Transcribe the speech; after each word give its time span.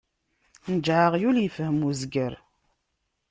Nǧeɛ 0.73 1.01
aɣyul, 1.05 1.37
ifhem 1.45 1.77
uzger. 1.89 2.33